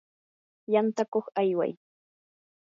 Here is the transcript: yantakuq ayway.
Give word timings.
yantakuq 0.73 1.25
ayway. 1.41 1.71